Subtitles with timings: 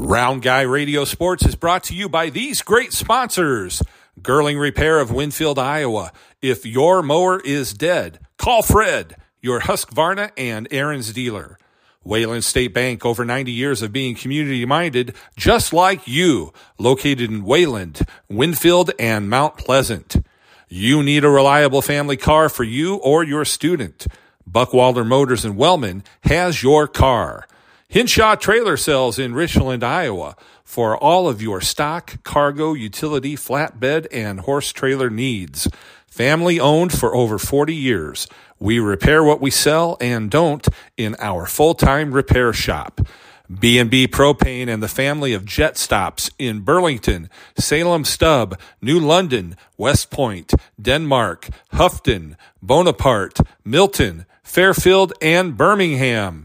[0.00, 3.82] Round Guy Radio Sports is brought to you by these great sponsors.
[4.22, 6.12] Girling Repair of Winfield, Iowa.
[6.40, 11.58] If your mower is dead, call Fred, your Husqvarna and Ariens dealer.
[12.04, 17.42] Wayland State Bank, over 90 years of being community minded, just like you, located in
[17.42, 20.24] Wayland, Winfield, and Mount Pleasant.
[20.68, 24.06] You need a reliable family car for you or your student.
[24.48, 27.47] Buckwalder Motors in Wellman has your car.
[27.90, 34.40] Hinshaw Trailer Sales in Richland, Iowa for all of your stock, cargo, utility, flatbed, and
[34.40, 35.68] horse trailer needs.
[36.06, 38.28] Family owned for over 40 years.
[38.58, 43.00] We repair what we sell and don't in our full-time repair shop.
[43.48, 50.10] B&B Propane and the family of jet stops in Burlington, Salem Stub, New London, West
[50.10, 56.44] Point, Denmark, Houghton, Bonaparte, Milton, Fairfield, and Birmingham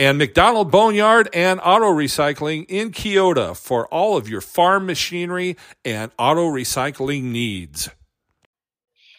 [0.00, 6.10] and McDonald Boneyard and Auto Recycling in Keota for all of your farm machinery and
[6.18, 7.90] auto recycling needs.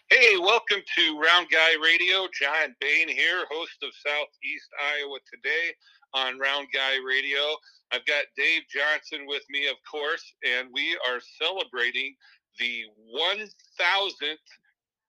[0.09, 2.27] Hey, welcome to Round Guy Radio.
[2.33, 5.75] John Bain here, host of Southeast Iowa Today
[6.15, 7.57] on Round Guy Radio.
[7.91, 12.15] I've got Dave Johnson with me, of course, and we are celebrating
[12.57, 12.85] the
[13.15, 14.49] 1000th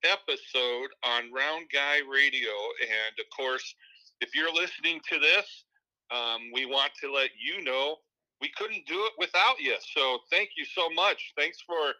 [0.05, 2.53] episode on Round Guy Radio.
[2.83, 3.75] And of course,
[4.23, 5.65] if you're listening to this,
[6.11, 7.97] um, we want to let you know
[8.41, 9.77] we couldn't do it without you.
[9.95, 11.33] So thank you so much.
[11.37, 11.95] Thanks for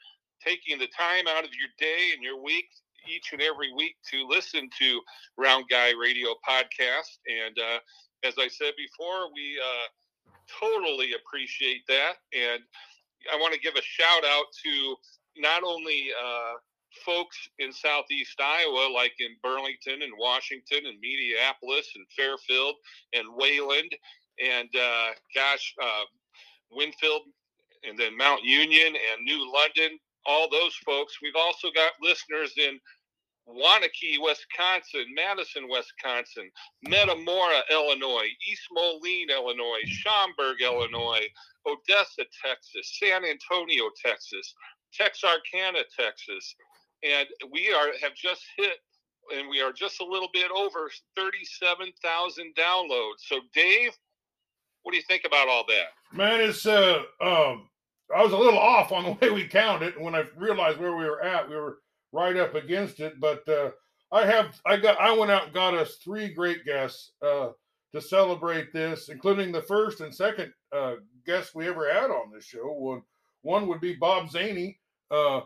[0.45, 2.67] taking the time out of your day and your week
[3.09, 5.01] each and every week to listen to
[5.37, 7.19] Round Guy Radio podcast.
[7.27, 7.79] And uh,
[8.25, 9.89] as I said before, we uh,
[10.61, 12.15] totally appreciate that.
[12.33, 12.63] And
[13.33, 14.97] I want to give a shout out to
[15.37, 16.55] not only uh,
[17.05, 22.77] folks in southeast Iowa, like in Burlington and Washington and Mediapolis and Fairfield
[23.13, 23.95] and Wayland
[24.43, 26.05] and uh, gosh, uh,
[26.71, 27.23] Winfield
[27.85, 31.19] and then Mount Union and New London, all those folks.
[31.23, 32.79] We've also got listeners in
[33.49, 36.51] Waunakee, Wisconsin, Madison, Wisconsin,
[36.83, 41.27] Metamora, Illinois, East Moline, Illinois, Schaumburg, Illinois,
[41.67, 44.55] Odessa, Texas, San Antonio, Texas,
[44.95, 46.55] Texarkana, Texas,
[47.03, 48.79] and we are have just hit
[49.37, 53.19] and we are just a little bit over 37,000 downloads.
[53.19, 53.93] So Dave,
[54.83, 56.17] what do you think about all that?
[56.17, 57.69] Man, it's uh um
[58.15, 61.05] I was a little off on the way we counted when I realized where we
[61.05, 61.49] were at.
[61.49, 61.79] We were
[62.13, 63.71] right up against it, but uh
[64.11, 67.51] I have I got I went out and got us three great guests uh
[67.95, 70.95] to celebrate this, including the first and second uh
[71.27, 72.73] guests we ever had on this show.
[72.73, 73.03] One
[73.43, 74.79] one would be Bob Zany.
[75.11, 75.43] Uh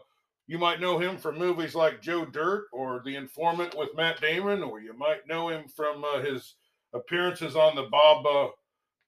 [0.46, 4.62] you might know him from movies like Joe Dirt or The Informant with Matt Damon,
[4.62, 6.54] or you might know him from uh, his
[6.94, 8.48] appearances on the Bob uh,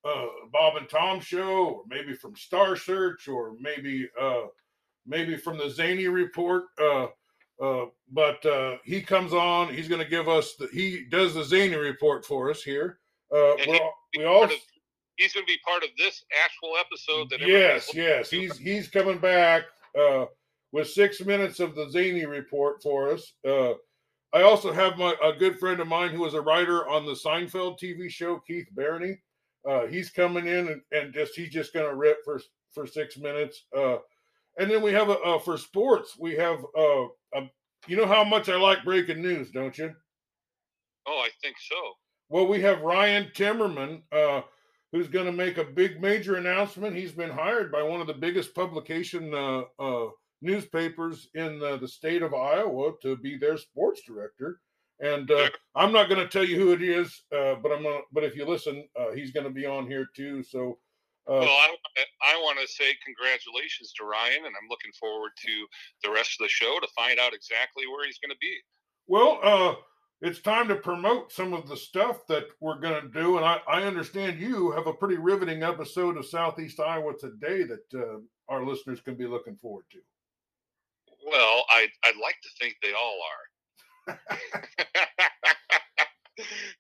[0.09, 4.47] uh, Bob and Tom show, or maybe from Star Search, or maybe uh,
[5.07, 6.65] maybe from the Zany Report.
[6.81, 7.07] Uh,
[7.61, 8.45] uh, but
[8.85, 9.73] he comes on.
[9.73, 10.69] He's going to give us the.
[10.73, 12.99] He does the Zany Report for us here.
[13.31, 13.81] we
[14.17, 14.49] we all.
[15.17, 17.29] He's going to be part of this actual episode.
[17.31, 19.65] That yes, yes, he's he's coming back.
[19.99, 20.27] Uh,
[20.73, 23.33] with six minutes of the Zany report for us.
[23.47, 23.73] Uh,
[24.33, 27.13] I also have my a good friend of mine who is a writer on the
[27.13, 29.19] Seinfeld TV show, Keith Barney.
[29.69, 32.41] Uh, he's coming in and, and just he's just going to rip for
[32.75, 33.65] for six minutes.
[33.77, 33.97] Uh,
[34.59, 37.05] and then we have a, for sports we have uh,
[37.35, 37.49] a,
[37.87, 39.95] you know how much I like breaking news, don't you?
[41.07, 41.77] Oh, I think so.
[42.29, 44.43] Well, we have Ryan Timmerman, uh,
[44.93, 46.95] who's going to make a big major announcement.
[46.95, 50.09] He's been hired by one of the biggest publication uh, uh,
[50.41, 54.61] newspapers in the, the state of Iowa to be their sports director.
[55.01, 58.01] And uh, I'm not going to tell you who it is, uh, but I'm gonna,
[58.13, 60.43] but if you listen, uh, he's going to be on here too.
[60.43, 60.79] So,
[61.29, 61.77] uh, well, I,
[62.23, 65.67] I want to say congratulations to Ryan, and I'm looking forward to
[66.03, 68.57] the rest of the show to find out exactly where he's going to be.
[69.07, 69.75] Well, uh,
[70.21, 73.61] it's time to promote some of the stuff that we're going to do, and I,
[73.69, 78.19] I understand you have a pretty riveting episode of Southeast Iowa today that uh,
[78.49, 79.99] our listeners can be looking forward to.
[81.31, 83.49] Well, I I'd like to think they all are.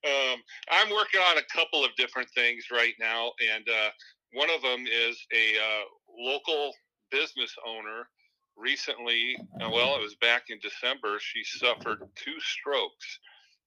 [0.06, 0.40] um,
[0.70, 3.90] I'm working on a couple of different things right now, and uh,
[4.32, 5.84] one of them is a uh,
[6.18, 6.72] local
[7.10, 8.08] business owner.
[8.56, 11.18] Recently, uh, well, it was back in December.
[11.20, 13.20] She suffered two strokes,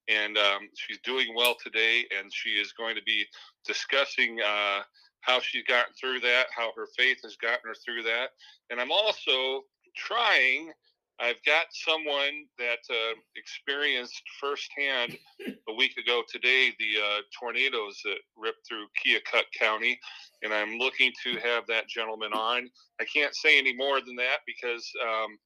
[0.09, 2.05] and um, she's doing well today.
[2.19, 3.25] And she is going to be
[3.65, 4.81] discussing uh,
[5.21, 8.31] how she's gotten through that, how her faith has gotten her through that.
[8.69, 9.63] And I'm also
[9.95, 10.71] trying
[11.21, 15.17] I've got someone that uh, experienced firsthand
[15.69, 19.99] a week ago today the uh, tornadoes that ripped through Keokuk County,
[20.41, 22.67] and I'm looking to have that gentleman on.
[22.99, 25.37] I can't say any more than that because um,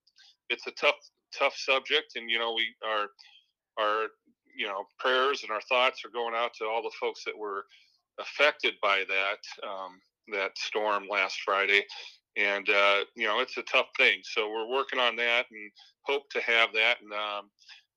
[0.50, 0.95] it's a tough,
[1.38, 3.07] tough subject, and you know we are,
[3.77, 4.07] our,
[4.56, 7.65] you know, prayers and our thoughts are going out to all the folks that were
[8.18, 10.00] affected by that um,
[10.31, 11.83] that storm last Friday
[12.38, 14.20] and uh, you know it's a tough thing.
[14.24, 15.72] So we're working on that and
[16.04, 16.98] hope to have that.
[17.02, 17.50] And um,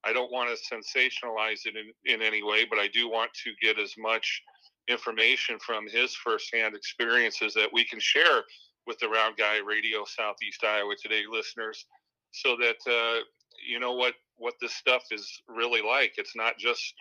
[0.05, 3.51] I don't want to sensationalize it in, in any way, but I do want to
[3.61, 4.43] get as much
[4.89, 8.43] information from his firsthand experiences that we can share
[8.87, 11.85] with the Round Guy Radio Southeast Iowa Today listeners,
[12.31, 13.21] so that uh,
[13.67, 16.15] you know what what this stuff is really like.
[16.17, 16.95] It's not just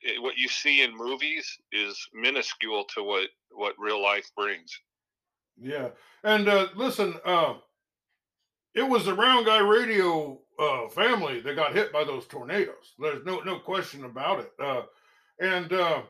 [0.00, 4.70] it, what you see in movies is minuscule to what what real life brings.
[5.56, 5.90] Yeah.
[6.22, 7.54] And uh, listen, uh,
[8.74, 12.94] it was the Round Guy Radio uh, family that got hit by those tornadoes.
[12.98, 14.50] There's no no question about it.
[14.58, 14.82] Uh,
[15.40, 16.02] and uh,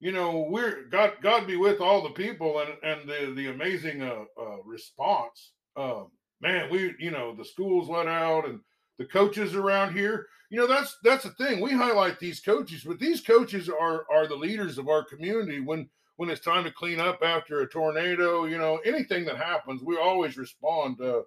[0.00, 4.02] you know, we're God God be with all the people and and the the amazing
[4.02, 5.52] uh, uh, response.
[5.76, 6.04] Uh,
[6.40, 8.60] man, we you know the schools let out and
[8.98, 10.26] the coaches around here.
[10.50, 11.60] You know that's that's the thing.
[11.60, 15.60] We highlight these coaches, but these coaches are are the leaders of our community.
[15.60, 19.82] When when it's time to clean up after a tornado, you know, anything that happens,
[19.82, 21.00] we always respond.
[21.00, 21.22] Uh,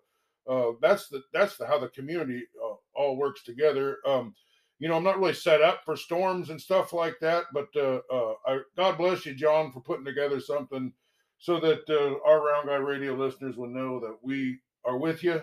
[0.50, 3.98] uh, that's the that's the how the community uh, all works together.
[4.06, 4.34] Um,
[4.80, 8.00] you know, I'm not really set up for storms and stuff like that, but uh,
[8.12, 10.94] uh, I, God bless you, John, for putting together something
[11.38, 15.42] so that uh, our Round Guy Radio listeners will know that we are with you,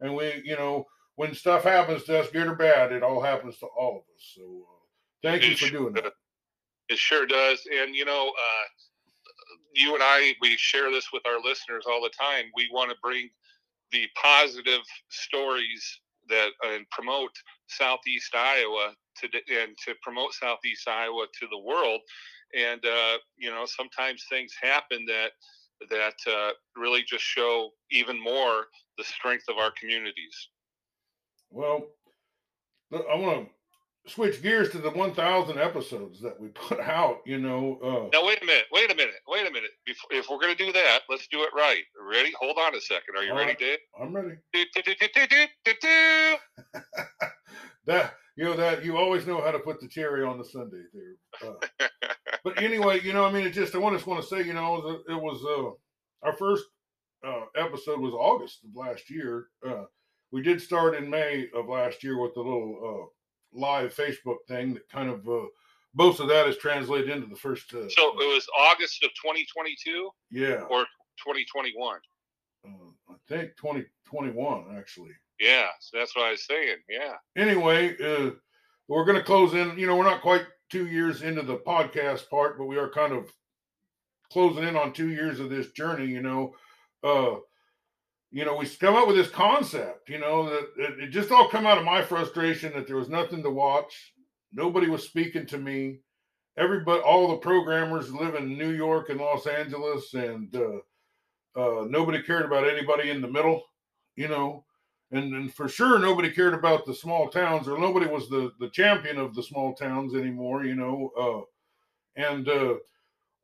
[0.00, 0.84] and we, you know,
[1.16, 4.32] when stuff happens to us, good or bad, it all happens to all of us.
[4.34, 4.66] So,
[5.22, 6.12] thank you for doing that.
[6.88, 7.66] It sure does.
[7.82, 8.66] And, you know, uh,
[9.74, 12.44] you and I, we share this with our listeners all the time.
[12.54, 13.30] We want to bring
[13.92, 17.32] the positive stories that and promote
[17.68, 19.28] Southeast Iowa to
[19.60, 22.00] and to promote Southeast Iowa to the world.
[22.56, 25.30] And uh, you know, sometimes things happen that
[25.90, 28.66] that uh, really just show even more
[28.96, 30.48] the strength of our communities.
[31.50, 31.86] Well,
[32.92, 33.50] I want to
[34.06, 38.42] switch gears to the 1000 episodes that we put out you know uh now wait
[38.42, 39.70] a minute wait a minute wait a minute.
[39.86, 41.82] If, if we're going to do that let's do it right.
[42.00, 42.32] Ready?
[42.38, 43.16] Hold on a second.
[43.16, 43.58] Are you ready right.
[43.58, 43.78] dave?
[44.00, 44.36] I'm ready.
[47.86, 50.84] That you know that you always know how to put the cherry on the sundae
[50.94, 51.86] there uh,
[52.44, 55.02] but anyway you know i mean it just i just want to say you know
[55.06, 56.64] it was uh our first
[57.26, 59.84] uh episode was august of last year uh.
[60.32, 63.06] We did start in may of last year with the little uh
[63.54, 65.46] live Facebook thing that kind of uh,
[65.94, 67.72] most of that is translated into the first.
[67.72, 70.10] Uh, so it was August of 2022.
[70.30, 70.62] Yeah.
[70.68, 70.84] Or
[71.22, 71.98] 2021.
[72.66, 72.70] Uh,
[73.08, 75.12] I think 2021 actually.
[75.40, 76.76] Yeah, so that's what I was saying.
[76.88, 77.14] Yeah.
[77.36, 78.30] Anyway, uh,
[78.88, 79.76] we're going to close in.
[79.78, 83.12] You know, we're not quite two years into the podcast part, but we are kind
[83.12, 83.30] of
[84.32, 86.06] closing in on two years of this journey.
[86.06, 86.54] You know,
[87.02, 87.36] uh,
[88.34, 91.48] you know, we come up with this concept, you know, that it, it, just all
[91.48, 94.12] come out of my frustration that there was nothing to watch.
[94.52, 96.00] Nobody was speaking to me.
[96.58, 100.78] Everybody, all the programmers live in New York and Los Angeles, and uh,
[101.54, 103.62] uh, nobody cared about anybody in the middle,
[104.16, 104.64] you know.
[105.12, 108.70] And, and for sure, nobody cared about the small towns, or nobody was the, the
[108.70, 111.12] champion of the small towns anymore, you know.
[111.16, 112.74] Uh, and uh,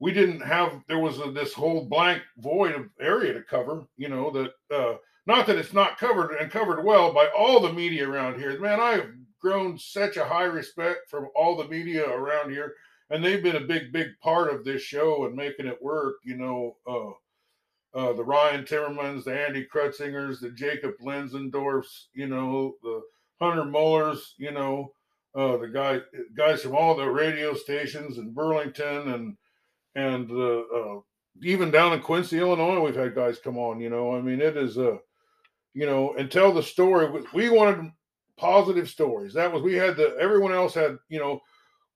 [0.01, 4.09] we didn't have there was a, this whole blank void of area to cover you
[4.09, 8.09] know that uh not that it's not covered and covered well by all the media
[8.09, 8.59] around here.
[8.59, 12.75] Man i've grown such a high respect from all the media around here
[13.11, 16.37] and they've been a big big part of this show and making it work you
[16.37, 17.13] know uh
[17.93, 23.03] uh, the Ryan Timmermans, the Andy Krutzingers, the Jacob Lenzendorfs, you know, the
[23.41, 24.93] Hunter Mullers, you know,
[25.35, 26.01] uh, the guy
[26.37, 29.37] guys from all the radio stations in Burlington and
[29.95, 31.01] and uh, uh,
[31.43, 33.81] even down in Quincy, Illinois, we've had guys come on.
[33.81, 34.99] You know, I mean, it is a, uh,
[35.75, 37.25] you know, and tell the story.
[37.33, 37.93] We wanted
[38.37, 39.35] positive stories.
[39.35, 40.99] That was we had the everyone else had.
[41.09, 41.41] You know,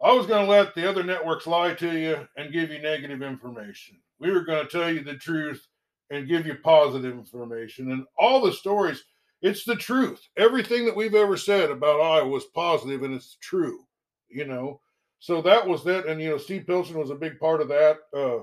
[0.02, 3.22] I was going to let the other networks lie to you and give you negative
[3.22, 3.96] information.
[4.18, 5.66] We were going to tell you the truth
[6.10, 7.90] and give you positive information.
[7.90, 9.02] And all the stories,
[9.42, 10.20] it's the truth.
[10.36, 13.80] Everything that we've ever said about Iowa was positive and it's true.
[14.28, 14.80] You know,
[15.24, 17.96] so that was that, and you know, Steve Pilson was a big part of that.
[18.14, 18.40] Uh,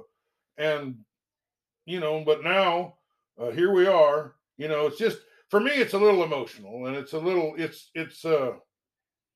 [0.57, 0.95] and
[1.85, 2.95] you know, but now
[3.39, 4.33] uh, here we are.
[4.57, 5.19] You know, it's just
[5.49, 8.53] for me, it's a little emotional, and it's a little, it's it's uh,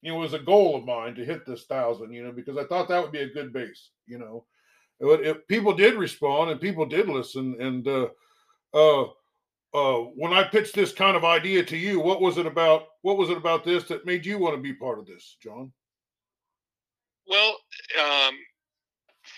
[0.01, 2.11] you know, it was a goal of mine to hit this thousand.
[2.11, 3.91] You know, because I thought that would be a good base.
[4.07, 4.45] You know,
[4.99, 8.07] it, it, people did respond and people did listen, and uh,
[8.73, 9.03] uh,
[9.71, 12.87] uh, when I pitched this kind of idea to you, what was it about?
[13.03, 15.71] What was it about this that made you want to be part of this, John?
[17.27, 17.57] Well,
[17.99, 18.35] um,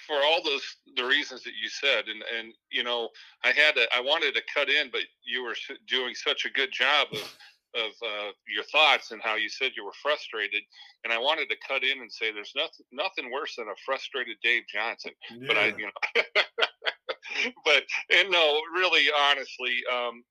[0.06, 0.64] for all those
[0.96, 3.10] the reasons that you said, and and you know,
[3.44, 5.56] I had to, I wanted to cut in, but you were
[5.88, 7.38] doing such a good job of
[7.76, 10.64] of uh, your thoughts and how you said you were frustrated,
[11.04, 14.38] and I wanted to cut in and say there's nothing nothing worse than a frustrated
[14.44, 15.12] Dave Johnson.
[15.32, 15.48] Yeah.
[15.48, 16.34] But I, you know,
[17.66, 20.24] but and no, really, honestly, um,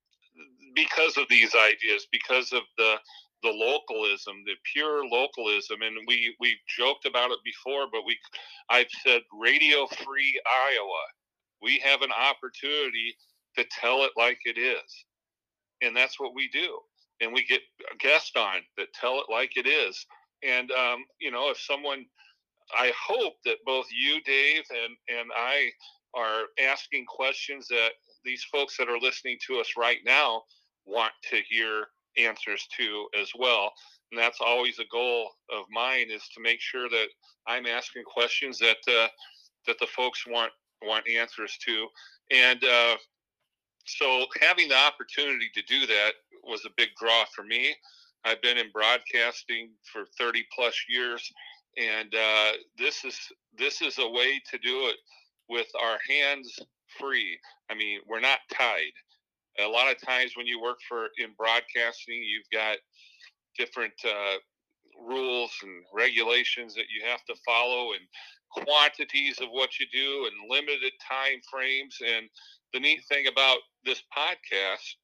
[0.75, 2.97] because of these ideas, because of the
[3.43, 8.19] the localism, the pure localism, and we we joked about it before, but we
[8.71, 11.05] I've said radio free Iowa.
[11.63, 13.17] We have an opportunity
[13.57, 15.05] to tell it like it is,
[15.83, 16.79] and that's what we do.
[17.21, 17.63] And we get
[17.99, 20.05] guests on that tell it like it is.
[20.43, 22.07] And um, you know, if someone,
[22.77, 25.71] I hope that both you, Dave, and and I
[26.15, 27.91] are asking questions that
[28.25, 30.43] these folks that are listening to us right now
[30.87, 31.87] want to hear
[32.19, 33.73] answers to as well.
[34.11, 37.07] And that's always a goal of mine is to make sure that
[37.47, 39.09] I'm asking questions that uh,
[39.67, 41.89] that the folks want want answers to.
[42.31, 42.97] And uh,
[43.85, 46.13] so having the opportunity to do that
[46.45, 47.75] was a big draw for me.
[48.25, 51.31] I've been in broadcasting for 30 plus years,
[51.77, 53.19] and uh, this is
[53.57, 54.97] this is a way to do it
[55.49, 56.59] with our hands
[56.99, 57.39] free.
[57.71, 58.93] I mean, we're not tied
[59.59, 62.77] a lot of times when you work for in broadcasting, you've got
[63.59, 64.37] different uh,
[65.09, 70.51] rules and regulations that you have to follow and quantities of what you do and
[70.51, 72.29] limited time frames and
[72.73, 74.97] the neat thing about this podcast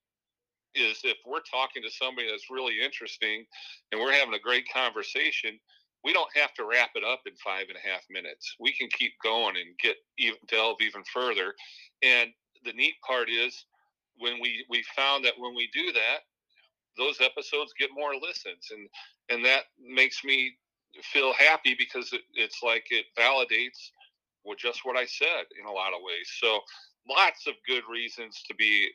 [0.75, 3.44] is if we're talking to somebody that's really interesting
[3.90, 5.59] and we're having a great conversation
[6.04, 8.56] we don't have to wrap it up in five and a half minutes.
[8.59, 11.54] We can keep going and get even delve even further.
[12.02, 12.30] And
[12.64, 13.66] the neat part is
[14.19, 16.21] when we we found that when we do that,
[16.97, 18.88] those episodes get more listens, and
[19.31, 20.52] and that makes me
[21.02, 23.90] feel happy because it, it's like it validates
[24.45, 26.28] well, just what I said in a lot of ways.
[26.40, 26.61] So
[27.09, 28.88] lots of good reasons to be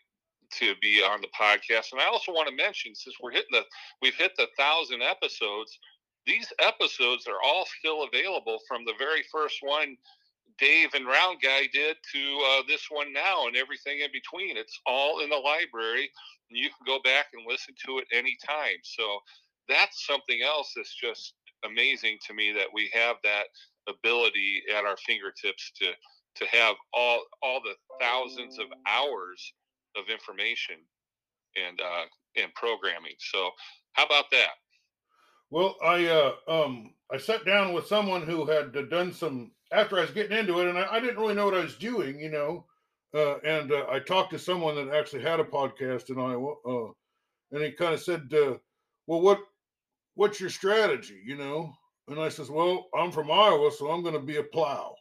[0.49, 1.91] to be on the podcast.
[1.91, 3.63] And I also want to mention, since we're hitting the
[4.01, 5.77] we've hit the thousand episodes,
[6.25, 9.97] these episodes are all still available from the very first one
[10.59, 14.57] Dave and Round Guy did to uh, this one now and everything in between.
[14.57, 16.09] It's all in the library,
[16.49, 18.79] and you can go back and listen to it anytime.
[18.83, 19.19] So
[19.69, 21.33] that's something else that's just
[21.65, 23.45] amazing to me that we have that
[23.87, 25.91] ability at our fingertips to
[26.35, 29.53] to have all all the thousands of hours
[29.95, 30.75] of information
[31.55, 32.05] and uh,
[32.41, 33.15] and programming.
[33.17, 33.49] So
[33.93, 34.51] how about that?
[35.49, 40.01] Well, I uh, um I sat down with someone who had done some after I
[40.01, 42.29] was getting into it, and I, I didn't really know what I was doing, you
[42.29, 42.65] know.
[43.13, 46.91] Uh, and uh, I talked to someone that actually had a podcast in Iowa, uh,
[47.51, 48.55] and he kind of said, uh,
[49.07, 49.39] "Well, what
[50.15, 51.73] what's your strategy?" You know,
[52.07, 54.93] and I says, "Well, I'm from Iowa, so I'm going to be a plow."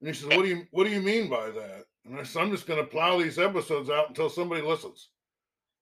[0.00, 2.42] And he says, "What do you what do you mean by that?" And I said,
[2.42, 5.10] "I'm just going to plow these episodes out until somebody listens."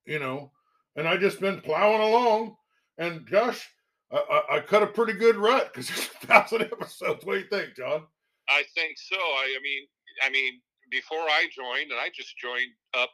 [0.05, 0.51] You know,
[0.97, 2.57] and I just been plowing along,
[2.99, 3.69] and gosh,
[4.13, 7.25] I, I, I cut a pretty good rut because there's a thousand episodes.
[7.25, 8.03] What do you think, John?
[8.49, 9.17] I think so.
[9.17, 9.83] I, I mean,
[10.23, 10.61] I mean,
[10.91, 13.11] before I joined, and I just joined up,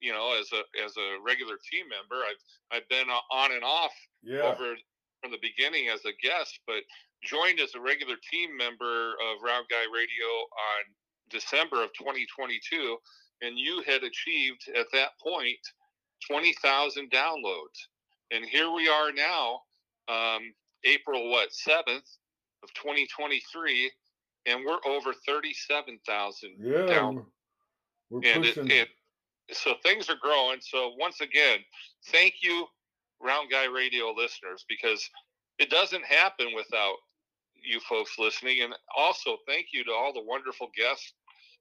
[0.00, 2.22] you know, as a as a regular team member.
[2.22, 2.42] I've
[2.76, 4.42] I've been on and off yeah.
[4.42, 4.74] over
[5.22, 6.82] from the beginning as a guest, but
[7.24, 10.82] joined as a regular team member of Round Guy Radio on
[11.30, 12.96] December of 2022,
[13.42, 15.58] and you had achieved at that point
[16.30, 17.78] 20,000 downloads.
[18.30, 19.60] And here we are now
[20.08, 20.52] um,
[20.84, 22.04] April what seventh
[22.62, 23.90] of 2023,
[24.46, 27.24] and we're over 37,000 yeah, down.
[28.10, 28.66] We're, and pushing.
[28.66, 28.88] It,
[29.48, 30.58] it, so things are growing.
[30.60, 31.58] So once again,
[32.06, 32.66] thank you,
[33.20, 35.08] Round Guy Radio listeners, because
[35.58, 36.96] it doesn't happen without
[37.62, 38.62] you folks listening.
[38.62, 41.12] And also, thank you to all the wonderful guests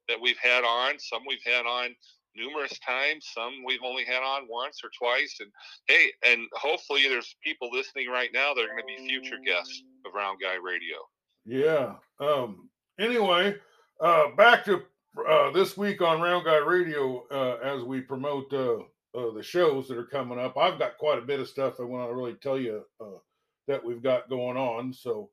[0.07, 0.99] that we've had on.
[0.99, 1.95] Some we've had on
[2.35, 3.27] numerous times.
[3.33, 5.37] Some we've only had on once or twice.
[5.39, 5.51] And
[5.87, 9.83] hey, and hopefully there's people listening right now that are going to be future guests
[10.05, 10.97] of Round Guy Radio.
[11.45, 11.95] Yeah.
[12.19, 12.69] Um.
[12.99, 13.55] Anyway,
[13.99, 14.81] uh, back to
[15.27, 18.77] uh, this week on Round Guy Radio uh, as we promote uh,
[19.15, 20.57] uh, the shows that are coming up.
[20.57, 23.19] I've got quite a bit of stuff I want to really tell you uh,
[23.67, 24.93] that we've got going on.
[24.93, 25.29] So,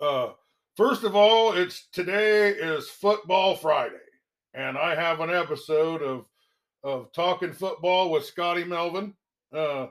[0.00, 0.30] uh,
[0.76, 3.96] first of all, it's today is Football Friday,
[4.54, 6.26] and I have an episode of
[6.86, 9.12] of talking football with Scotty Melvin,
[9.52, 9.88] uh,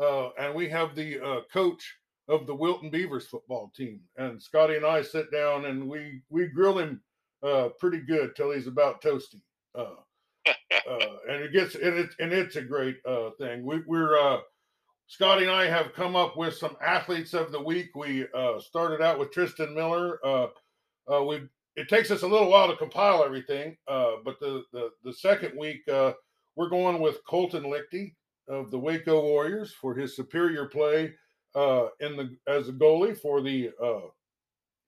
[0.00, 1.96] uh, and we have the uh, coach
[2.28, 4.00] of the Wilton Beavers football team.
[4.16, 7.02] And Scotty and I sit down and we we grill him
[7.42, 9.42] uh, pretty good till he's about toasty.
[9.74, 9.96] Uh,
[10.46, 13.64] uh, and it gets and it and it's a great uh, thing.
[13.64, 14.38] We, we're uh,
[15.08, 17.96] Scotty and I have come up with some athletes of the week.
[17.96, 20.20] We uh, started out with Tristan Miller.
[20.24, 20.46] Uh,
[21.12, 21.40] uh, we
[21.74, 25.58] it takes us a little while to compile everything, uh, but the, the the second
[25.58, 26.12] week uh,
[26.58, 28.16] we're going with Colton Liechty
[28.48, 31.14] of the Waco Warriors for his superior play
[31.54, 34.08] uh, in the as a goalie for the uh,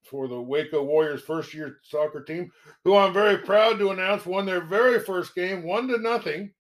[0.03, 2.51] for the Waco Warriors first year soccer team,
[2.83, 6.51] who I'm very proud to announce won their very first game one to nothing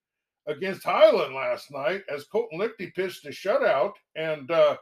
[0.46, 4.50] against Highland last night as Colton Liechty pitched a shutout and.
[4.50, 4.76] Uh,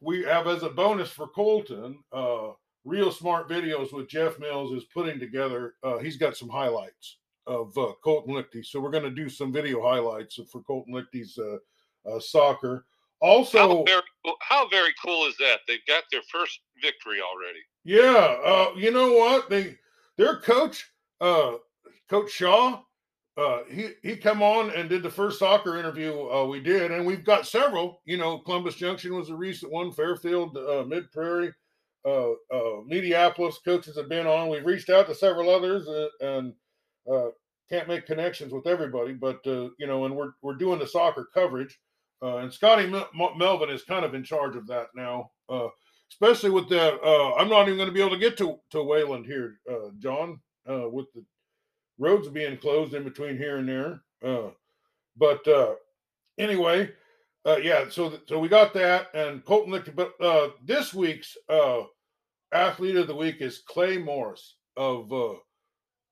[0.00, 2.48] we have as a bonus for Colton, uh,
[2.84, 5.76] Real Smart Videos with Jeff Mills is putting together.
[5.82, 7.16] Uh, he's got some highlights
[7.46, 11.38] of uh, Colton Liechty, so we're going to do some video highlights for Colton Liechty's
[11.38, 11.58] uh,
[12.08, 12.86] uh, soccer.
[13.20, 14.02] Also, how very,
[14.40, 15.60] how very cool is that?
[15.66, 17.60] They've got their first victory already.
[17.84, 19.48] Yeah, uh, you know what?
[19.48, 19.76] They
[20.18, 21.54] their coach, uh,
[22.10, 22.82] Coach Shaw,
[23.36, 27.04] uh, he he come on and did the first soccer interview uh, we did, and
[27.04, 28.00] we've got several.
[28.04, 31.52] You know, Columbus Junction was a recent one, Fairfield, uh, Mid Prairie,
[32.04, 34.50] uh, uh, Mediapolis coaches have been on.
[34.50, 36.52] We've reached out to several others uh, and
[37.10, 37.28] uh,
[37.70, 41.28] can't make connections with everybody, but uh, you know, and we're we're doing the soccer
[41.32, 41.78] coverage.
[42.22, 45.68] Uh, and Scotty Mel- Melvin is kind of in charge of that now, uh,
[46.10, 48.82] especially with that, Uh, I'm not even going to be able to get to to
[48.82, 51.24] Wayland here, uh, John, uh, with the
[51.98, 54.02] roads being closed in between here and there.
[54.22, 54.50] Uh,
[55.16, 55.74] but uh,
[56.38, 56.90] anyway,
[57.46, 57.88] uh, yeah.
[57.90, 59.94] So th- so we got that, and Colton Liechty.
[59.94, 61.82] But uh, this week's uh,
[62.52, 65.34] athlete of the week is Clay Morris of uh,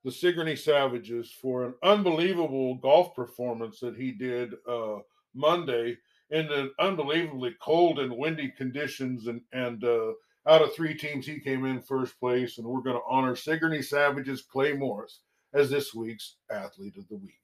[0.04, 4.98] the Sigourney Savages for an unbelievable golf performance that he did uh,
[5.34, 5.96] Monday
[6.30, 9.26] in an unbelievably cold and windy conditions.
[9.26, 10.12] And, and uh,
[10.46, 12.58] out of three teams, he came in first place.
[12.58, 15.20] And we're going to honor Sigourney Savages Clay Morris
[15.54, 17.34] as this week's athlete of the week.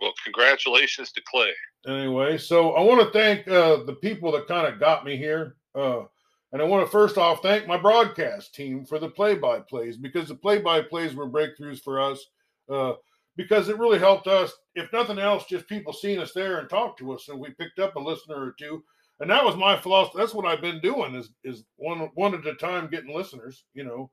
[0.00, 1.52] Well, congratulations to Clay.
[1.86, 5.56] Anyway, so I want to thank uh, the people that kind of got me here.
[5.74, 6.04] Uh,
[6.54, 9.96] and I want to first off thank my broadcast team for the play by plays
[9.96, 12.24] because the play by plays were breakthroughs for us
[12.70, 12.92] uh,
[13.36, 16.96] because it really helped us, if nothing else, just people seeing us there and talk
[16.98, 17.28] to us.
[17.28, 18.84] And we picked up a listener or two.
[19.18, 20.18] And that was my philosophy.
[20.18, 23.82] That's what I've been doing is is one one at a time getting listeners, you
[23.82, 24.10] know.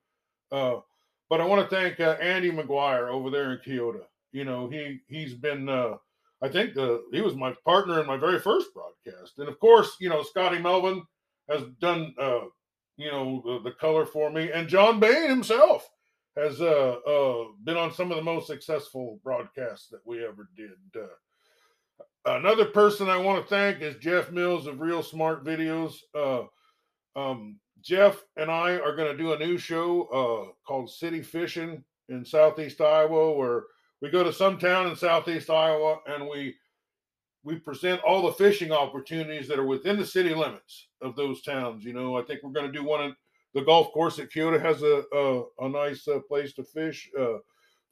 [0.51, 0.79] Uh,
[1.29, 4.01] but I want to thank uh, Andy McGuire over there in Keota.
[4.31, 5.97] You know, he he's been uh,
[6.41, 9.33] I think the he was my partner in my very first broadcast.
[9.37, 11.03] And of course, you know, Scotty Melvin,
[11.51, 12.41] has done uh,
[12.97, 15.89] you know the, the, color for me, and John Bain himself
[16.37, 20.71] has uh, uh, been on some of the most successful broadcasts that we ever did.
[20.95, 21.07] Uh,
[22.25, 25.95] another person I want to thank is Jeff Mills of Real Smart Videos.
[26.15, 26.43] Uh,
[27.15, 31.83] um, Jeff and I are going to do a new show uh, called City Fishing
[32.09, 33.63] in Southeast Iowa, where
[34.01, 36.55] we go to some town in Southeast Iowa and we
[37.43, 41.83] we present all the fishing opportunities that are within the city limits of those towns.
[41.83, 43.13] You know, I think we're going to do one at
[43.53, 47.09] the golf course at Keota has a a, a nice uh, place to fish.
[47.19, 47.37] Uh,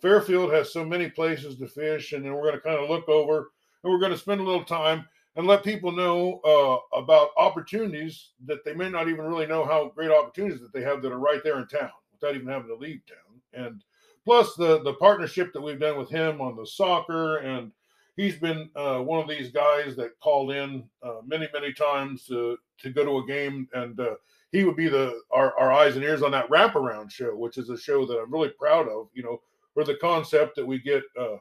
[0.02, 3.10] Fairfield has so many places to fish, and then we're going to kind of look
[3.10, 3.50] over
[3.84, 8.32] and we're going to spend a little time and let people know uh, about opportunities
[8.46, 11.20] that they may not even really know how great opportunities that they have that are
[11.20, 13.66] right there in town without even having to leave town.
[13.66, 13.84] And
[14.26, 17.72] plus the the partnership that we've done with him on the soccer and
[18.20, 22.58] he's been uh, one of these guys that called in uh, many, many times to
[22.82, 24.16] to go to a game, and uh,
[24.52, 27.70] he would be the our, our eyes and ears on that wraparound show, which is
[27.70, 29.08] a show that I'm really proud of.
[29.14, 29.42] You know,
[29.74, 31.38] for the concept that we get uh,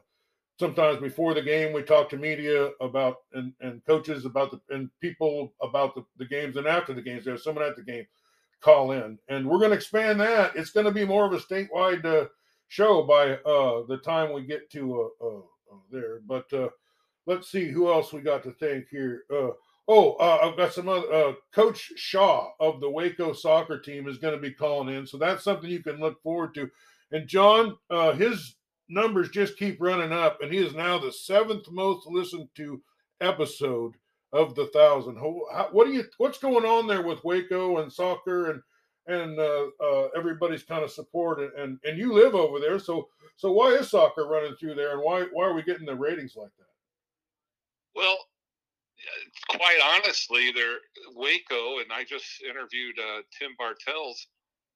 [0.57, 4.89] sometimes before the game, we talk to media about and, and coaches about the and
[5.01, 8.07] people about the, the games, and after the games, there's someone at the game
[8.61, 10.55] call in, and we're going to expand that.
[10.55, 12.27] It's going to be more of a statewide uh,
[12.69, 15.58] show by uh, the time we get to uh,
[15.91, 16.21] there.
[16.25, 16.69] But uh,
[17.25, 19.23] let's see who else we got to thank here.
[19.31, 19.51] Uh,
[19.87, 21.11] oh, uh, I've got some other.
[21.11, 25.17] Uh, Coach Shaw of the Waco soccer team is going to be calling in, so
[25.17, 26.69] that's something you can look forward to.
[27.11, 28.55] And John, uh, his
[28.87, 32.81] numbers just keep running up, and he is now the seventh most listened to
[33.21, 33.95] episode
[34.31, 35.15] of the thousand.
[35.15, 36.05] What do you?
[36.17, 38.61] What's going on there with Waco and soccer and
[39.09, 43.07] and uh, uh, everybody's kind of support and, and and you live over there so
[43.35, 46.35] so why is soccer running through there and why why are we getting the ratings
[46.35, 46.65] like that?
[47.95, 48.17] Well
[49.49, 50.79] quite honestly they're
[51.15, 54.27] waco and i just interviewed uh, tim bartels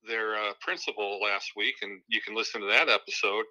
[0.07, 3.45] their uh, principal last week and you can listen to that episode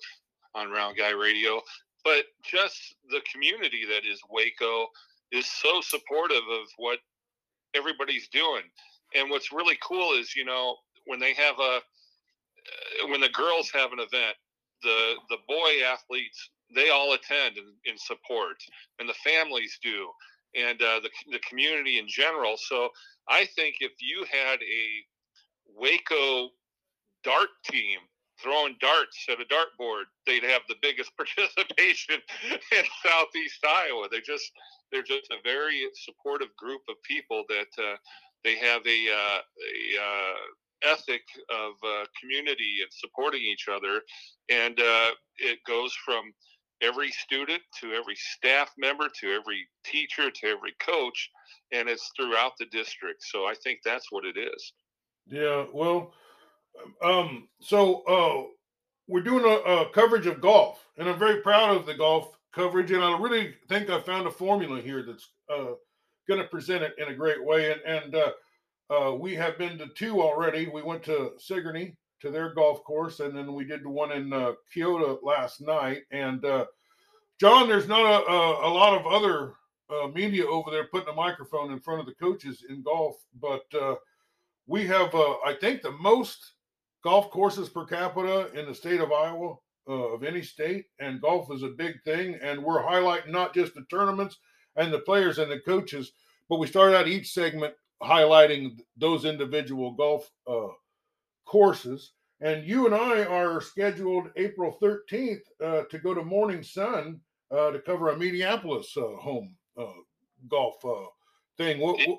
[0.55, 1.61] on round guy radio
[2.05, 4.87] but just the community that is waco
[5.31, 6.99] is so supportive of what
[7.75, 8.62] everybody's doing
[9.14, 13.70] and what's really cool is, you know, when they have a, uh, when the girls
[13.70, 14.37] have an event,
[14.83, 18.57] the the boy athletes they all attend and, support,
[18.98, 20.09] and the families do,
[20.55, 22.57] and uh, the the community in general.
[22.57, 22.88] So
[23.29, 24.87] I think if you had a
[25.77, 26.51] Waco
[27.25, 27.98] dart team
[28.42, 32.16] throwing darts at a dartboard, they'd have the biggest participation
[32.51, 34.09] in Southeast Iowa.
[34.11, 34.51] They just
[34.90, 37.96] they're just a very supportive group of people that uh,
[38.45, 44.01] they have a, uh, a uh, ethic of uh, community and supporting each other,
[44.49, 44.75] and
[45.39, 46.33] it goes from
[46.83, 51.31] every student to every staff member to every teacher to every coach,
[51.73, 53.23] and it's throughout the district.
[53.23, 54.73] So I think that's what it is.
[55.29, 56.13] Yeah, well,
[57.03, 58.51] um, so uh,
[59.07, 62.91] we're doing a, a, coverage of golf, and I'm very proud of the golf coverage,
[62.91, 65.75] and I really think I found a formula here that's uh,
[66.29, 67.73] going to present it in a great way.
[67.73, 68.31] And, and uh,
[68.91, 70.69] uh, we have been to two already.
[70.69, 74.33] We went to Sigourney to their golf course, and then we did the one in
[74.33, 76.03] uh, Keota last night.
[76.11, 76.67] And uh,
[77.41, 79.55] John, there's not a, a, a lot of other
[79.91, 83.65] uh, media over there putting a microphone in front of the coaches in golf, but
[84.69, 86.53] we have, I think, the most
[87.03, 89.57] golf courses per capita in the state of Iowa
[89.89, 92.39] uh, of any state, and golf is a big thing.
[92.41, 94.39] And we're highlighting not just the tournaments
[94.77, 96.13] and the players and the coaches,
[96.49, 100.69] but we start out each segment highlighting those individual golf uh,
[101.45, 102.13] courses.
[102.41, 107.21] And you and I are scheduled April 13th uh, to go to Morning Sun
[107.53, 109.85] uh, to cover a Mediapolis uh, home uh,
[110.49, 110.83] golf
[111.57, 111.79] thing.
[111.79, 112.19] What, what,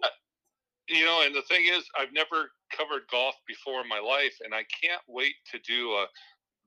[0.87, 4.53] you know, and the thing is, I've never covered golf before in my life, and
[4.53, 6.05] I can't wait to do a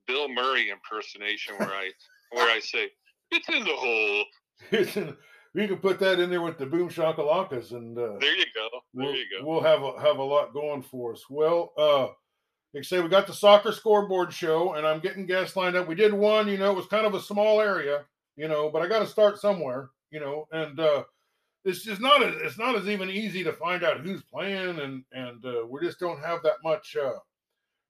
[0.07, 1.91] Bill Murray impersonation where I
[2.33, 2.91] where I say
[3.31, 5.17] it's in the hole.
[5.57, 8.69] We can put that in there with the boom shakalakas, and uh, there you go.
[8.93, 9.47] There we'll, you go.
[9.47, 11.25] We'll have a, have a lot going for us.
[11.31, 12.09] Well, uh,
[12.75, 15.89] like I say, we got the soccer scoreboard show, and I'm getting guests lined up.
[15.89, 18.05] We did one, you know, it was kind of a small area,
[18.37, 21.05] you know, but I got to start somewhere, you know, and uh,
[21.65, 25.05] it's just not as it's not as even easy to find out who's playing, and
[25.13, 27.15] and uh, we just don't have that much uh,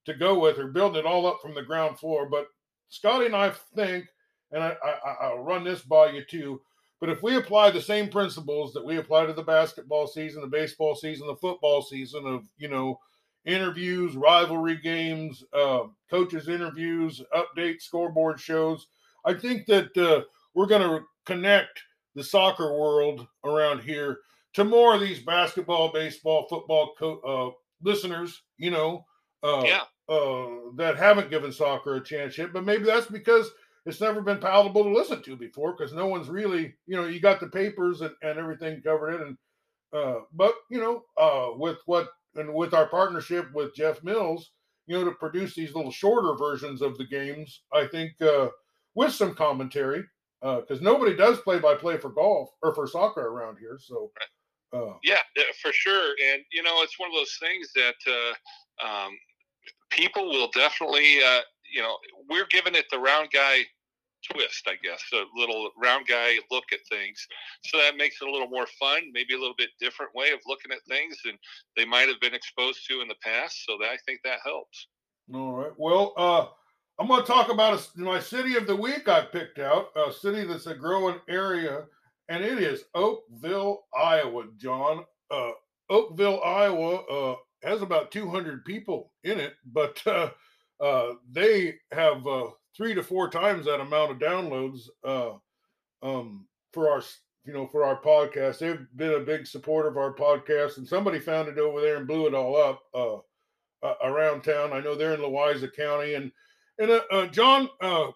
[0.05, 0.57] to go with.
[0.57, 2.29] We're building it all up from the ground floor.
[2.29, 2.47] But
[2.87, 4.05] Scotty and I think,
[4.53, 6.61] and I, I I'll run this by you too.
[6.99, 10.47] But if we apply the same principles that we apply to the basketball season, the
[10.47, 12.99] baseball season, the football season of you know
[13.45, 18.87] interviews, rivalry games, uh, coaches interviews, updates, scoreboard shows,
[19.25, 21.81] I think that uh, we're going to connect
[22.15, 24.19] the soccer world around here
[24.53, 27.51] to more of these basketball, baseball, football co- uh,
[27.87, 29.05] listeners, you know,
[29.43, 29.83] uh, yeah.
[30.09, 32.53] uh, that haven't given soccer a chance yet.
[32.53, 33.51] But maybe that's because
[33.87, 37.21] it's never been palatable to listen to before because no one's really, you know, you
[37.21, 39.21] got the papers and, and everything covered in.
[39.21, 39.37] And,
[39.93, 44.51] uh, but, you know, uh, with what, and with our partnership with Jeff Mills,
[44.87, 48.49] you know, to produce these little shorter versions of the games, I think uh,
[48.93, 50.03] with some commentary,
[50.41, 53.79] because uh, nobody does play by play for golf or for soccer around here.
[53.79, 54.11] So,
[54.73, 55.19] uh, yeah,
[55.61, 56.13] for sure.
[56.31, 57.95] And you know, it's one of those things that
[58.85, 59.17] uh, um,
[59.89, 61.41] people will definitely, uh,
[61.73, 61.97] you know,
[62.29, 63.63] we're giving it the round guy
[64.23, 67.25] twist, I guess, a little round guy look at things.
[67.63, 70.39] So that makes it a little more fun, maybe a little bit different way of
[70.47, 71.37] looking at things than
[71.75, 73.65] they might have been exposed to in the past.
[73.65, 74.87] So that, I think that helps.
[75.33, 75.71] All right.
[75.77, 76.47] Well, uh,
[76.99, 80.11] I'm going to talk about a, my city of the week I picked out, a
[80.11, 81.85] city that's a growing area,
[82.29, 85.05] and it is Oakville, Iowa, John.
[85.29, 85.51] Uh,
[85.89, 90.29] Oakville, Iowa uh, has about 200 people in it, but uh,
[90.79, 95.31] uh they have uh, three to four times that amount of downloads uh,
[96.03, 97.01] um, for our
[97.43, 98.59] you know for our podcast.
[98.59, 102.07] They've been a big supporter of our podcast, and somebody found it over there and
[102.07, 102.83] blew it all up
[104.03, 104.73] around town.
[104.73, 106.31] I know they're in Louisa County, and
[106.79, 108.07] and uh, uh, John, uh,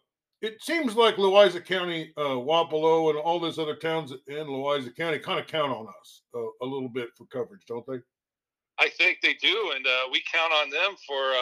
[0.42, 5.20] it seems like Louisa County, uh, Wapello, and all those other towns in Louisa County
[5.20, 8.00] kind of count on us uh, a little bit for coverage, don't they?
[8.80, 11.34] I think they do, and uh, we count on them for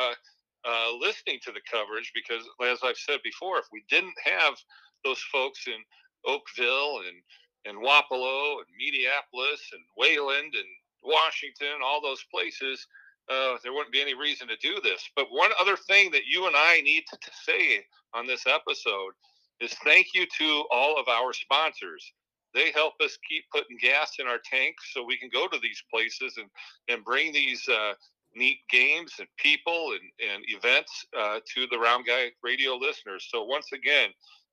[0.68, 4.56] uh, listening to the coverage because, as I've said before, if we didn't have
[5.04, 5.80] those folks in
[6.26, 7.18] Oakville and
[7.66, 10.70] and Wapello and Mediapolis and Wayland and
[11.04, 12.88] Washington, all those places,
[13.30, 15.08] uh, there wouldn't be any reason to do this.
[15.16, 19.14] But one other thing that you and I need to, to say on this episode
[19.60, 22.14] is thank you to all of our sponsors.
[22.54, 25.84] They help us keep putting gas in our tanks so we can go to these
[25.94, 26.50] places and,
[26.88, 27.94] and bring these uh,
[28.36, 33.28] neat games and people and, and events uh, to the Round Guy radio listeners.
[33.30, 34.10] So, once again,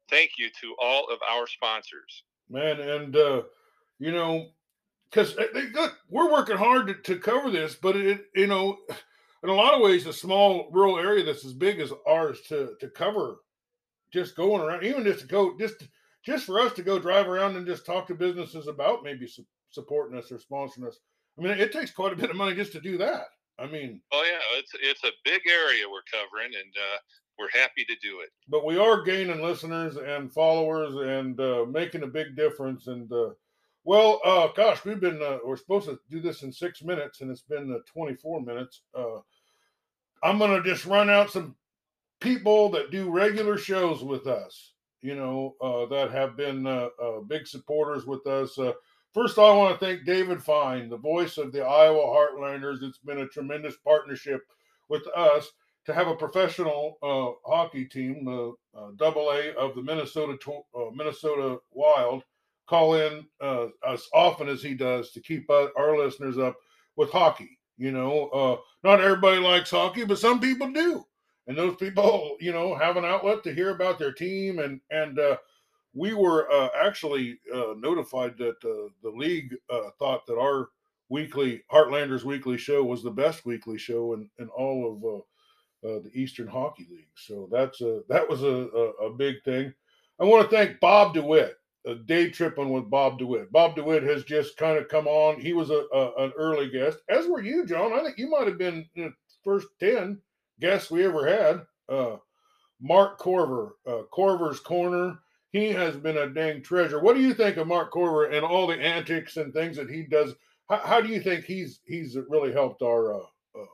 [0.08, 2.24] thank you to all of our sponsors.
[2.48, 3.42] Man, and, uh,
[3.98, 4.48] you know,
[5.10, 5.36] because
[6.10, 8.78] we're working hard to, to, cover this, but it, you know,
[9.42, 12.74] in a lot of ways, a small rural area that's as big as ours to
[12.80, 13.38] to cover
[14.12, 15.86] just going around, even just to go, just
[16.24, 19.46] just for us to go drive around and just talk to businesses about maybe su-
[19.70, 20.98] supporting us or sponsoring us.
[21.38, 23.26] I mean, it takes quite a bit of money just to do that.
[23.59, 26.99] I mean, oh yeah, it's it's a big area we're covering, and uh,
[27.38, 28.31] we're happy to do it.
[28.49, 32.87] But we are gaining listeners and followers and uh, making a big difference.
[32.87, 33.31] And uh,
[33.85, 37.31] well, uh, gosh, we've been uh, we're supposed to do this in six minutes, and
[37.31, 38.83] it's been uh, 24 minutes.
[38.95, 39.21] Uh,
[40.23, 41.57] I'm gonna just run out some
[42.21, 44.73] people that do regular shows with us.
[45.03, 45.55] You know,
[45.90, 46.64] that have been
[47.29, 48.59] big supporters with us.
[49.16, 52.83] First, I want to thank David Fine, the voice of the Iowa Heartlanders.
[52.83, 54.42] It's been a tremendous partnership
[54.90, 55.50] with us
[55.87, 60.90] to have a professional uh, hockey team, the uh, Double A of the Minnesota uh,
[60.94, 62.24] Minnesota Wild,
[62.66, 66.59] call in uh, as often as he does to keep our listeners up
[66.96, 67.59] with hockey.
[67.79, 71.07] You know, uh, not everybody likes hockey, but some people do,
[71.46, 74.59] and those people, you know, have an outlet to hear about their team.
[74.59, 75.38] And and uh,
[75.96, 77.40] we were actually
[77.76, 79.54] notified that the league
[79.98, 80.68] thought that our
[81.09, 86.11] weekly Heartlanders weekly show was the best weekly show in, in all of uh, the
[86.12, 87.09] Eastern Hockey League.
[87.14, 89.72] So that's a that was a, a, a big thing.
[90.20, 91.56] I want to thank Bob DeWitt,
[91.87, 93.52] a day tripping with Bob DeWitt.
[93.52, 95.40] Bob DeWitt has just kind of come on.
[95.40, 97.92] He was a, a, an early guest, as were you, John.
[97.92, 99.12] I think you might have been the
[99.44, 100.20] first ten
[100.61, 101.62] guests we ever had.
[101.88, 102.16] Uh,
[102.80, 105.20] Mark Corver, uh, Corver's Corner.
[105.57, 107.01] He has been a dang treasure.
[107.01, 110.03] What do you think of Mark Corver and all the antics and things that he
[110.03, 110.35] does?
[110.69, 113.66] How, how do you think he's he's really helped our uh, uh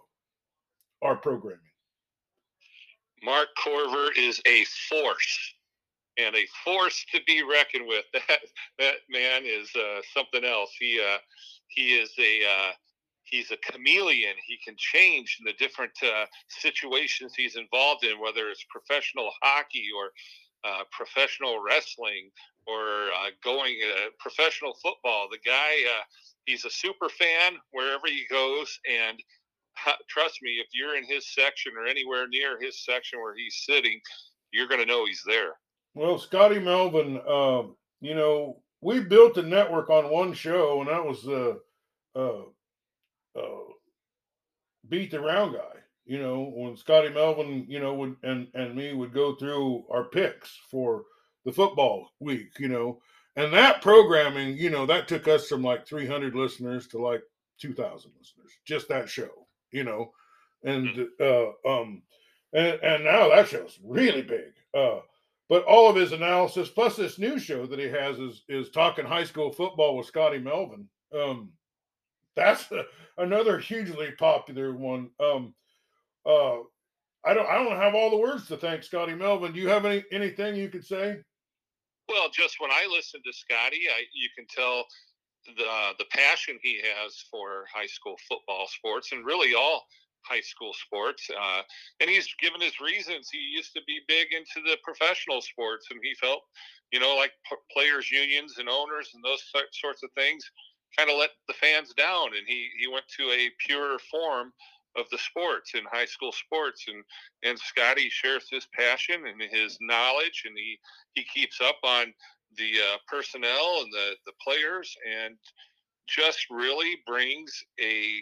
[1.03, 1.59] our programming?
[3.25, 5.55] Mark Corver is a force
[6.19, 8.05] and a force to be reckoned with.
[8.29, 8.39] That
[8.79, 10.71] that man is uh, something else.
[10.79, 11.19] He uh,
[11.67, 12.73] he is a uh,
[13.25, 14.35] he's a chameleon.
[14.47, 19.89] He can change in the different uh, situations he's involved in, whether it's professional hockey
[19.97, 20.13] or
[20.65, 22.31] uh, professional wrestling
[22.67, 23.77] or uh, going
[24.19, 25.29] professional football.
[25.31, 25.71] The guy
[26.47, 29.19] he's a super fan wherever he goes and
[30.09, 34.01] trust me, if you're in his section or anywhere near his section where he's sitting,
[34.53, 35.53] you're going to know he's there.
[35.95, 37.63] Well, Scotty Melvin, uh,
[38.01, 41.55] you know, we built a network on one show, and that was uh,
[42.19, 42.43] uh,
[43.39, 43.73] uh,
[44.89, 45.81] beat the round guy.
[46.05, 50.05] You know, when Scotty Melvin, you know, would and and me would go through our
[50.05, 51.05] picks for
[51.45, 52.59] the football week.
[52.59, 53.01] You know,
[53.37, 57.23] and that programming, you know, that took us from like 300 listeners to like
[57.61, 58.53] 2,000 listeners.
[58.65, 60.13] Just that show you know,
[60.63, 61.09] and mm.
[61.21, 62.03] uh, um,
[62.53, 64.53] and and now that show's really big.
[64.73, 65.01] Uh,
[65.49, 69.05] but all of his analysis, plus this new show that he has, is is talking
[69.05, 70.87] high school football with Scotty Melvin.
[71.19, 71.51] Um,
[72.37, 72.85] that's a,
[73.19, 75.11] another hugely popular one.
[75.19, 75.55] Um,
[76.27, 76.59] uh,
[77.25, 79.53] I don't I don't have all the words to thank Scotty Melvin.
[79.53, 81.19] Do you have any anything you could say?
[82.09, 84.85] Well, just when I listen to Scotty, I, you can tell
[85.47, 89.85] the the passion he has for high school football sports and really all
[90.23, 91.29] high school sports.
[91.31, 91.63] Uh,
[92.01, 93.29] and he's given his reasons.
[93.31, 96.43] He used to be big into the professional sports, and he felt,
[96.93, 100.43] you know, like p- players' unions and owners and those sorts of things
[100.97, 102.29] kind of let the fans down.
[102.37, 104.53] And he he went to a pure form
[104.97, 107.03] of the sports in high school sports and
[107.43, 110.79] and Scotty shares his passion and his knowledge and he
[111.15, 112.13] he keeps up on
[112.57, 115.37] the uh, personnel and the the players, and
[116.09, 118.21] just really brings a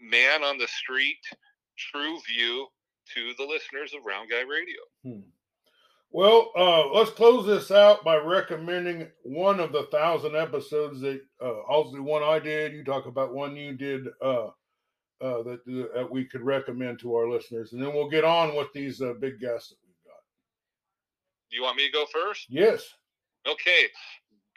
[0.00, 1.20] man on the street
[1.76, 2.66] true view
[3.14, 4.80] to the listeners of Round Guy Radio.
[5.04, 5.28] Hmm.
[6.10, 11.60] Well, uh, let's close this out by recommending one of the thousand episodes that uh,
[11.68, 12.72] also one I did.
[12.72, 14.50] You talk about one you did uh,
[15.20, 15.60] uh, that,
[15.94, 19.14] that we could recommend to our listeners, and then we'll get on with these uh,
[19.20, 20.20] big guests that we've got.
[21.50, 22.46] Do you want me to go first?
[22.48, 22.88] Yes.
[23.46, 23.88] Okay,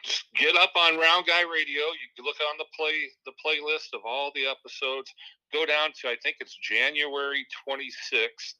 [0.04, 1.82] just get up on Round Guy Radio.
[1.92, 2.92] You can look on the play
[3.26, 5.12] the playlist of all the episodes.
[5.52, 8.54] Go down to I think it's January 26th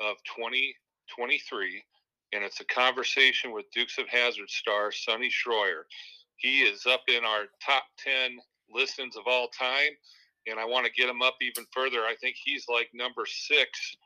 [0.00, 1.82] of 2023,
[2.32, 5.82] and it's a conversation with Dukes of Hazzard star Sonny Shroyer.
[6.36, 8.38] He is up in our top 10
[8.72, 9.90] listens of all time,
[10.50, 12.00] and I want to get him up even further.
[12.00, 13.96] I think he's like number six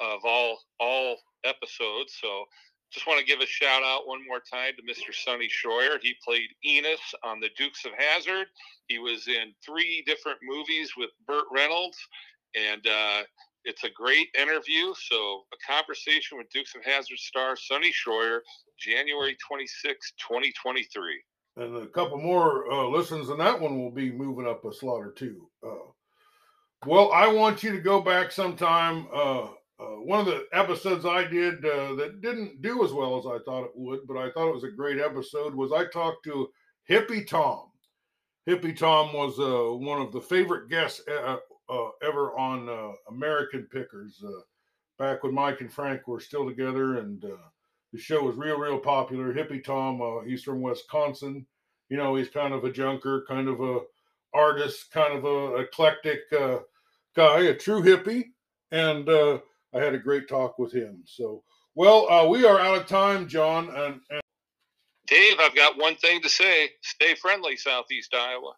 [0.00, 2.16] of all all episodes.
[2.20, 2.44] So
[2.92, 5.14] just want to give a shout out one more time to Mr.
[5.14, 5.98] Sonny Shroyer.
[6.00, 8.46] He played Enos on the Dukes of Hazzard.
[8.88, 11.98] He was in three different movies with Burt Reynolds,
[12.54, 13.22] and uh,
[13.64, 14.94] it's a great interview.
[14.94, 18.40] So, a conversation with Dukes of Hazzard star Sonny Shroyer,
[18.78, 21.20] January 26, 2023.
[21.58, 25.00] And a couple more uh, listens, and that one will be moving up a slot
[25.00, 25.48] or two.
[25.66, 25.90] Uh,
[26.84, 29.44] well, I want you to go back sometime uh,
[29.78, 33.42] uh, one of the episodes I did uh, that didn't do as well as I
[33.44, 36.48] thought it would, but I thought it was a great episode, was I talked to
[36.90, 37.70] Hippie Tom.
[38.46, 44.22] Hippie Tom was uh, one of the favorite guests ever on American Pickers
[44.98, 47.24] back when Mike and Frank were still together, and
[47.96, 49.32] the show was real, real popular.
[49.32, 51.46] Hippie Tom, uh, he's from Wisconsin.
[51.88, 53.80] You know, he's kind of a junker, kind of a
[54.34, 56.58] artist, kind of a eclectic uh,
[57.14, 58.24] guy, a true hippie,
[58.70, 59.38] and uh,
[59.74, 61.04] I had a great talk with him.
[61.06, 61.42] So,
[61.74, 63.70] well, uh, we are out of time, John.
[63.70, 64.20] And, and
[65.06, 68.52] Dave, I've got one thing to say: stay friendly, Southeast Iowa.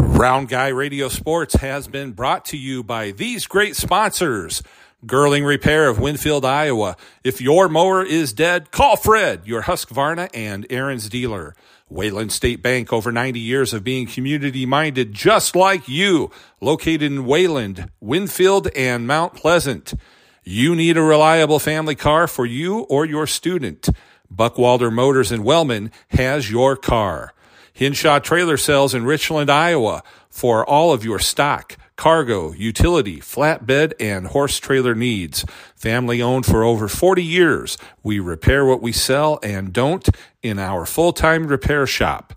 [0.00, 4.62] Round Guy Radio Sports has been brought to you by these great sponsors.
[5.06, 6.96] Girling Repair of Winfield, Iowa.
[7.22, 11.54] If your mower is dead, call Fred, your Husqvarna and Ariens dealer.
[11.88, 17.24] Wayland State Bank, over 90 years of being community minded, just like you, located in
[17.24, 19.94] Wayland, Winfield, and Mount Pleasant.
[20.42, 23.88] You need a reliable family car for you or your student.
[24.34, 27.32] Buckwalter Motors in Wellman has your car.
[27.72, 34.28] Hinshaw Trailer Sales in Richland, Iowa for all of your stock, cargo, utility, flatbed, and
[34.28, 35.44] horse trailer needs.
[35.74, 37.78] Family owned for over 40 years.
[38.02, 40.08] We repair what we sell and don't
[40.42, 42.34] in our full-time repair shop.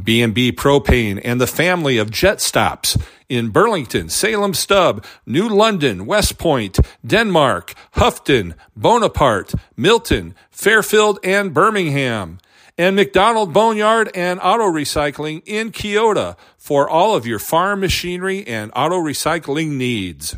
[0.00, 2.96] B&B Propane and the family of jet stops
[3.28, 12.38] in Burlington, Salem Stub, New London, West Point, Denmark, Houghton, Bonaparte, Milton, Fairfield, and Birmingham
[12.78, 18.70] and McDonald Boneyard and Auto Recycling in Keota for all of your farm machinery and
[18.74, 20.36] auto recycling needs.